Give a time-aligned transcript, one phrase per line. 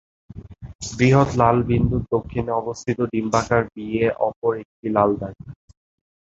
[0.91, 5.35] বৃহৎ লাল বিন্দুর দক্ষিণে অবস্থিত ডিম্বাকার বিএ অপর একটি লাল দাগ।